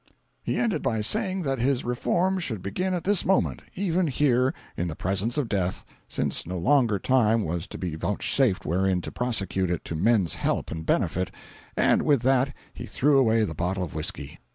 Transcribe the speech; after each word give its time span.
He 0.41 0.57
ended 0.57 0.81
by 0.81 1.01
saying 1.01 1.43
that 1.43 1.59
his 1.59 1.85
reform 1.85 2.39
should 2.39 2.63
begin 2.63 2.95
at 2.95 3.03
this 3.03 3.23
moment, 3.23 3.61
even 3.75 4.07
here 4.07 4.51
in 4.75 4.87
the 4.87 4.95
presence 4.95 5.37
of 5.37 5.47
death, 5.47 5.85
since 6.07 6.47
no 6.47 6.57
longer 6.57 6.97
time 6.97 7.43
was 7.43 7.67
to 7.67 7.77
be 7.77 7.93
vouchsafed 7.93 8.65
wherein 8.65 9.01
to 9.01 9.11
prosecute 9.11 9.69
it 9.69 9.85
to 9.85 9.95
men's 9.95 10.33
help 10.33 10.71
and 10.71 10.87
benefit—and 10.87 12.01
with 12.01 12.23
that 12.23 12.51
he 12.73 12.87
threw 12.87 13.19
away 13.19 13.43
the 13.43 13.53
bottle 13.53 13.83
of 13.83 13.93
whisky. 13.93 14.39